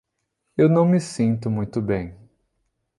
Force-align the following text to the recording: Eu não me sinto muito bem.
Eu 0.57 0.67
não 0.67 0.83
me 0.83 0.99
sinto 0.99 1.47
muito 1.47 1.79
bem. 1.79 2.15